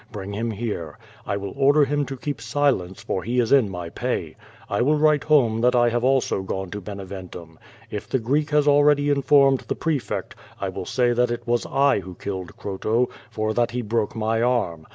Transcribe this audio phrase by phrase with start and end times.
[0.11, 0.97] Bring him here.
[1.27, 4.35] I will order him to keep silence, for he is in my pay.
[4.67, 7.59] I will write home that I also have gone to Beneventum.
[7.91, 11.67] If the Greek has already infonned the pre fect, I will say that it was
[11.67, 14.87] I who killed Croto; for that he broke my arm.